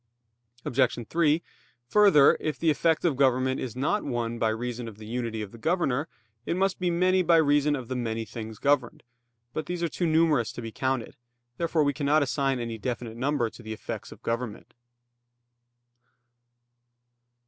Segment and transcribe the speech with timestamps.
[0.65, 1.07] Obj.
[1.07, 1.43] 3:
[1.89, 5.51] Further, if the effect of government is not one by reason of the unity of
[5.51, 6.07] the Governor,
[6.43, 9.03] it must be many by reason of the many things governed.
[9.53, 11.17] But these are too numerous to be counted.
[11.57, 14.73] Therefore we cannot assign any definite number to the effects of government.